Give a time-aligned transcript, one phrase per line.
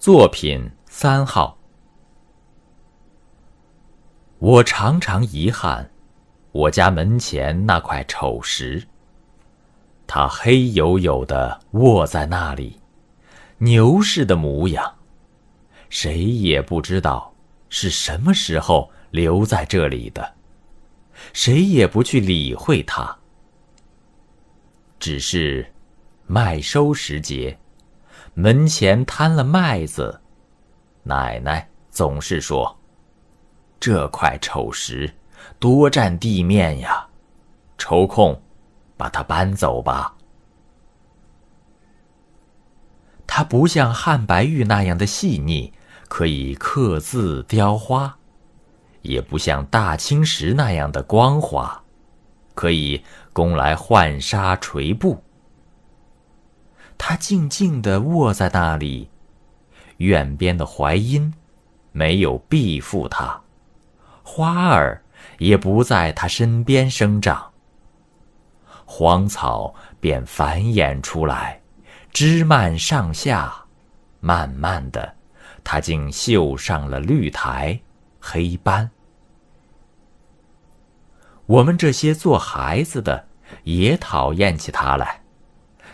[0.00, 1.58] 作品三号。
[4.38, 5.90] 我常常遗憾，
[6.52, 8.82] 我家门前那块丑石。
[10.06, 12.80] 它黑黝黝的卧在那里，
[13.58, 14.90] 牛似的模样。
[15.90, 17.34] 谁也不知道
[17.68, 20.34] 是什么时候留在这里的，
[21.34, 23.18] 谁也不去理会它。
[24.98, 25.70] 只是
[26.26, 27.58] 麦收时节。
[28.34, 30.20] 门前摊了麦子，
[31.02, 32.78] 奶奶总是说
[33.80, 35.12] ：“这块丑石
[35.58, 37.06] 多占地面呀，
[37.76, 38.40] 抽空
[38.96, 40.14] 把它搬走吧。”
[43.26, 45.72] 它不像汉白玉那样的细腻，
[46.08, 48.10] 可以刻字雕花；
[49.02, 51.82] 也不像大青石那样的光滑，
[52.54, 53.02] 可以
[53.32, 55.22] 供来浣纱垂布。
[57.02, 59.08] 他静静地卧在那里，
[59.96, 61.32] 院边的槐荫
[61.92, 63.40] 没有庇护他，
[64.22, 65.02] 花儿
[65.38, 67.52] 也不在他身边生长。
[68.84, 71.62] 荒草便繁衍出来，
[72.12, 73.64] 枝蔓上下，
[74.20, 75.14] 慢慢的，
[75.64, 77.80] 它竟绣上了绿苔、
[78.20, 78.90] 黑斑。
[81.46, 83.26] 我们这些做孩子的
[83.64, 85.19] 也讨厌起它来。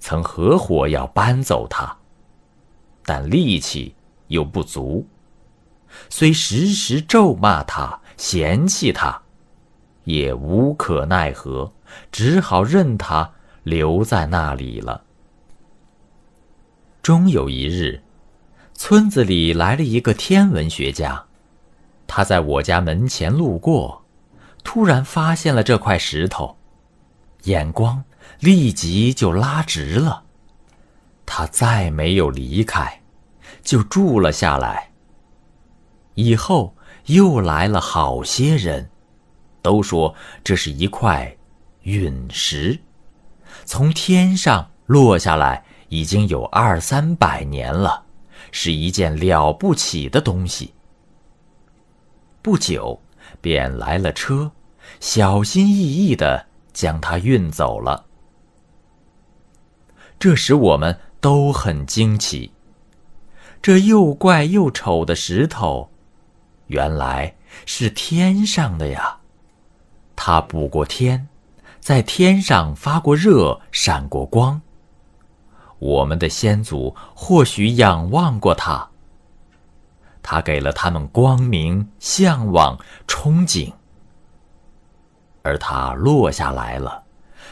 [0.00, 1.96] 曾合伙要搬走它，
[3.04, 3.94] 但力气
[4.28, 5.06] 又不足，
[6.08, 9.22] 虽时时咒骂他、嫌弃他，
[10.04, 11.72] 也无可奈何，
[12.10, 15.04] 只好任他留在那里了。
[17.02, 18.02] 终有一日，
[18.74, 21.24] 村子里来了一个天文学家，
[22.06, 24.04] 他在我家门前路过，
[24.62, 26.56] 突然发现了这块石头，
[27.44, 28.02] 眼光。
[28.38, 30.22] 立即就拉直了，
[31.26, 33.02] 他再没有离开，
[33.62, 34.90] 就住了下来。
[36.14, 36.74] 以后
[37.06, 38.88] 又来了好些人，
[39.60, 40.14] 都说
[40.44, 41.36] 这是一块
[41.82, 42.78] 陨石，
[43.64, 48.04] 从天上落下来已经有二三百年了，
[48.52, 50.72] 是一件了不起的东西。
[52.42, 53.00] 不久，
[53.40, 54.50] 便来了车，
[55.00, 56.46] 小心翼翼的
[56.80, 58.06] 将它运走了。
[60.18, 62.50] 这使我们都很惊奇。
[63.60, 65.90] 这又怪又丑的石头，
[66.68, 67.36] 原来
[67.66, 69.18] 是天上的呀！
[70.16, 71.28] 它补过天，
[71.80, 74.62] 在天上发过热，闪过光。
[75.78, 78.88] 我们的先祖或许仰望过它，
[80.22, 83.70] 它给了他们光明、向往、憧憬。
[85.42, 87.02] 而它落下来了，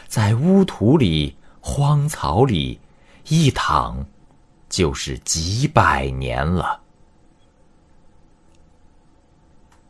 [0.07, 1.35] 在污土里。
[1.61, 2.79] 荒草里
[3.27, 4.05] 一躺，
[4.69, 6.79] 就是几百年了。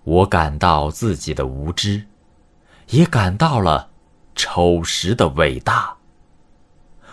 [0.03, 2.07] 我感到自己的无知，
[2.87, 3.91] 也感到了
[4.35, 5.95] 丑时的伟大。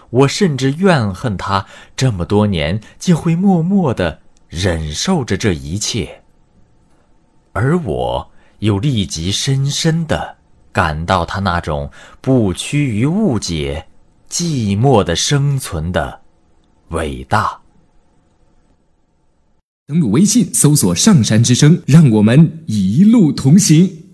[0.08, 6.22] 我甚至怨恨他这么多年竟会默默的忍受着这一切，
[7.52, 8.30] 而我
[8.60, 10.38] 又立即深深的
[10.76, 13.86] 感到他那种不屈于误解。
[14.28, 16.20] 寂寞的生存的
[16.88, 17.60] 伟大。
[19.86, 24.05] 登录微信，搜索“上山之声”，让我们一路同行。